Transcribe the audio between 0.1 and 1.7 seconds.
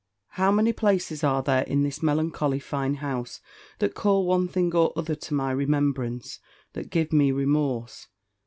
How many places are there